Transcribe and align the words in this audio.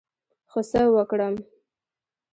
خو 0.49 0.59
څه 0.69 0.81
وکړم، 0.95 1.35